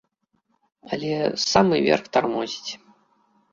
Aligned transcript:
Але 0.95 1.11
самы 1.51 1.75
верх 1.89 2.05
тармозіць. 2.19 2.71